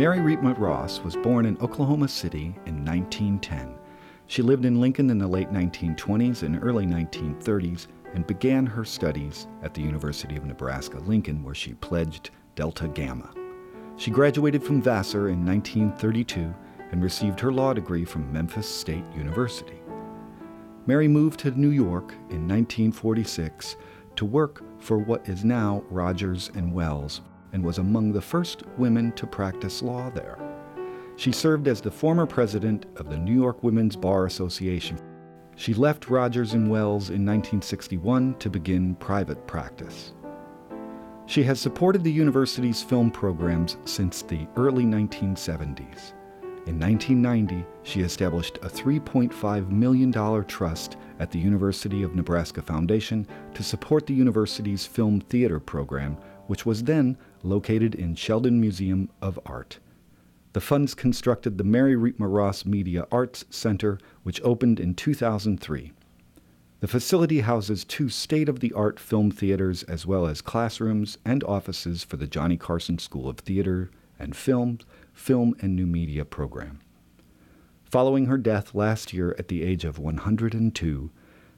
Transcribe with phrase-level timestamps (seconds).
[0.00, 3.74] Mary Riepma Ross was born in Oklahoma City in 1910.
[4.28, 9.46] She lived in Lincoln in the late 1920s and early 1930s and began her studies
[9.62, 13.28] at the University of Nebraska Lincoln, where she pledged Delta Gamma.
[13.98, 16.54] She graduated from Vassar in 1932
[16.92, 19.82] and received her law degree from Memphis State University.
[20.86, 23.76] Mary moved to New York in 1946
[24.16, 27.20] to work for what is now Rogers and Wells
[27.52, 30.38] and was among the first women to practice law there.
[31.16, 34.98] She served as the former president of the New York Women's Bar Association.
[35.56, 40.14] She left Rogers and Wells in 1961 to begin private practice.
[41.26, 46.14] She has supported the university's film programs since the early 1970s.
[46.66, 50.12] In 1990, she established a $3.5 million
[50.46, 56.66] trust at the University of Nebraska Foundation to support the university's film theater program, which
[56.66, 59.78] was then located in Sheldon Museum of Art.
[60.52, 65.92] The funds constructed the Mary Riepma Ross Media Arts Center, which opened in 2003.
[66.80, 71.44] The facility houses two state of the art film theaters as well as classrooms and
[71.44, 74.78] offices for the Johnny Carson School of Theater and Film
[75.12, 76.80] Film and New Media program.
[77.84, 81.10] Following her death last year at the age of 102,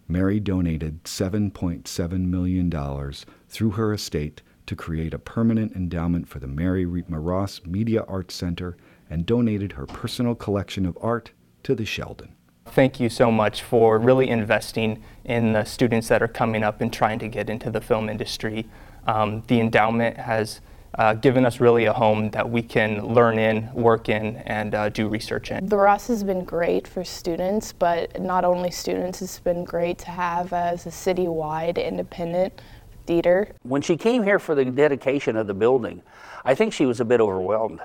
[0.09, 3.13] Mary donated $7.7 million
[3.49, 8.35] through her estate to create a permanent endowment for the Mary Riepma Ross Media Arts
[8.35, 8.77] Center
[9.11, 11.33] and donated her personal collection of art
[11.65, 12.35] to the Sheldon.
[12.67, 16.93] Thank you so much for really investing in the students that are coming up and
[16.93, 18.69] trying to get into the film industry.
[19.07, 20.61] Um, the endowment has
[20.95, 24.89] uh, given us really a home that we can learn in, work in, and uh,
[24.91, 25.67] do research in.
[25.67, 30.11] The Ross has been great for students, but not only students, it's been great to
[30.11, 32.61] have as a citywide independent
[33.07, 33.55] theater.
[33.63, 36.03] When she came here for the dedication of the building,
[36.45, 37.81] I think she was a bit overwhelmed.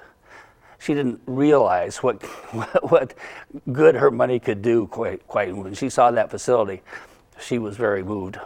[0.80, 2.24] She didn't realize what,
[2.84, 3.14] what
[3.72, 5.56] good her money could do quite, quite.
[5.56, 6.82] When she saw that facility,
[7.40, 8.40] she was very moved.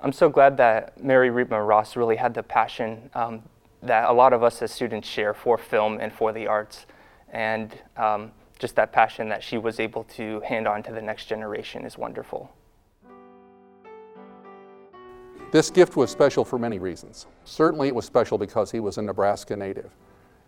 [0.00, 3.42] I'm so glad that Mary Riepma Ross really had the passion um,
[3.82, 6.86] that a lot of us as students share for film and for the arts,
[7.30, 11.26] and um, just that passion that she was able to hand on to the next
[11.26, 12.52] generation is wonderful.
[15.54, 17.28] This gift was special for many reasons.
[17.44, 19.92] Certainly it was special because he was a Nebraska native.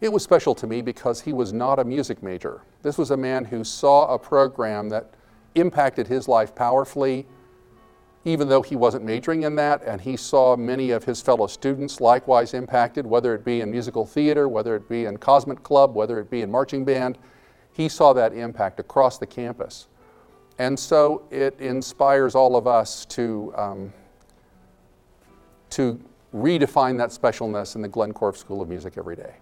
[0.01, 2.63] It was special to me because he was not a music major.
[2.83, 5.13] This was a man who saw a program that
[5.55, 7.25] impacted his life powerfully,
[8.25, 12.01] even though he wasn't majoring in that, and he saw many of his fellow students
[12.01, 16.19] likewise impacted, whether it be in musical theater, whether it be in Kosmet Klub, whether
[16.19, 17.17] it be in marching band.
[17.73, 19.87] He saw that impact across the campus.
[20.59, 23.93] And so it inspires all of us to, um,
[25.71, 26.01] to
[26.35, 29.35] redefine that specialness in the Glenn Korff School of Music every day.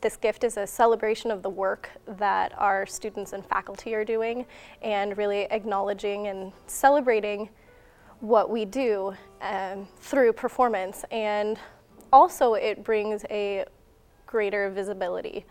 [0.00, 4.46] This gift is a celebration of the work that our students and faculty are doing
[4.80, 7.50] and really acknowledging and celebrating
[8.20, 11.58] what we do um, through performance and
[12.12, 13.64] also it brings a
[14.26, 15.44] greater visibility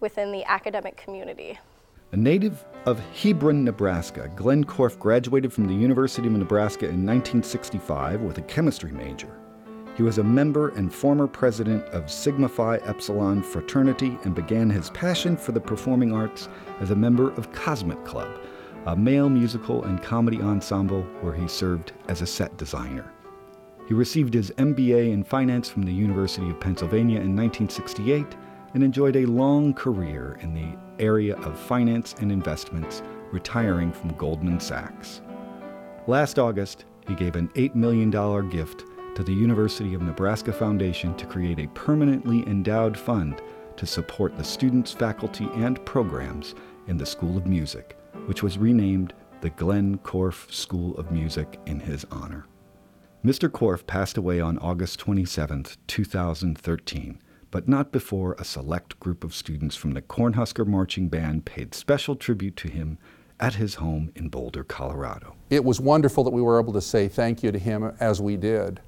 [0.00, 1.58] within the academic community.
[2.14, 8.20] A native of Hebron, Nebraska, Glenn Korff graduated from the University of Nebraska in 1965
[8.20, 9.36] with a chemistry major.
[9.96, 14.90] He was a member and former president of Sigma Phi Epsilon fraternity and began his
[14.90, 16.48] passion for the performing arts
[16.78, 18.30] as a member of Kosmet Klub,
[18.86, 23.12] a male musical and comedy ensemble where he served as a set designer.
[23.88, 28.24] He received his MBA in finance from the University of Pennsylvania in 1968
[28.74, 33.02] and enjoyed a long career in the area of finance and investments,
[33.32, 35.22] retiring from Goldman Sachs.
[36.06, 38.10] Last August, he gave an $8 million
[38.50, 43.40] gift to the University of Nebraska Foundation to create a permanently endowed fund
[43.76, 46.54] to support the students, faculty, and programs
[46.88, 47.96] in the School of Music
[48.26, 52.46] which was renamed the Glenn Korff School of Music in his honor.
[53.24, 53.48] Mr.
[53.48, 57.22] Korff passed away on August 27, 2013,
[57.54, 62.16] but not before a select group of students from the Cornhusker Marching Band paid special
[62.16, 62.98] tribute to him
[63.38, 65.36] at his home in Boulder, Colorado.
[65.50, 68.36] It was wonderful that we were able to say thank you to him as we
[68.36, 68.80] did.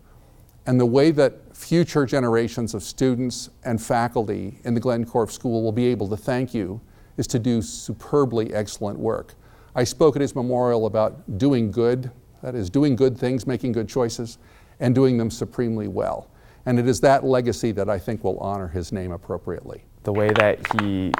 [0.66, 5.62] And the way that future generations of students and faculty in the Glenn Korff School
[5.62, 6.80] will be able to thank you
[7.18, 9.34] is to do superbly excellent work.
[9.76, 12.10] I spoke at his memorial about doing good,
[12.42, 14.38] that is, doing good things, making good choices,
[14.80, 16.32] and doing them supremely well.
[16.66, 19.84] And it is that legacy that I think will honor his name appropriately.
[20.02, 21.12] The way that he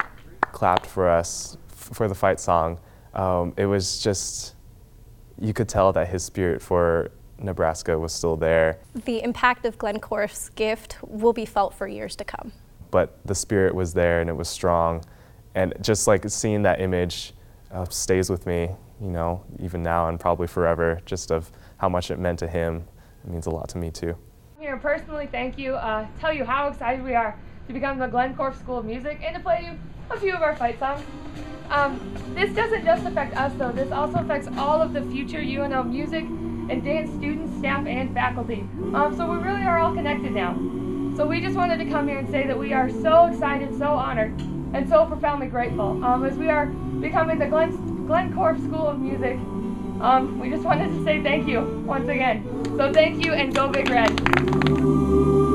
[0.51, 2.79] clapped for us for the fight song,
[3.13, 4.55] um, it was just,
[5.39, 8.79] you could tell that his spirit for Nebraska was still there.
[9.05, 12.51] The impact of Glenn Korff's gift will be felt for years to come.
[12.91, 15.03] but the spirit was there and it was strong.
[15.55, 17.33] And just like seeing that image
[17.71, 18.69] uh, stays with me,
[19.01, 22.87] you know, even now and probably forever, just of how much it meant to him.
[23.23, 24.17] It means a lot to me too.
[24.67, 25.75] Here, personally, thank you.
[25.75, 29.17] Uh, tell you how excited we are to become the Glenn Korff School of Music
[29.23, 29.79] and to play you
[30.13, 31.05] a few of our fight songs.
[31.69, 35.83] Um, this doesn't just affect us though, this also affects all of the future UNO
[35.83, 38.67] music and dance students, staff, and faculty.
[38.93, 40.53] Um, so we really are all connected now.
[41.15, 43.93] So we just wanted to come here and say that we are so excited, so
[43.93, 44.37] honored,
[44.73, 46.65] and so profoundly grateful um, as we are
[46.99, 49.39] becoming the Glen, School of Music.
[50.01, 52.43] Um, we just wanted to say thank you once again.
[52.77, 55.46] So thank you and go Big Red.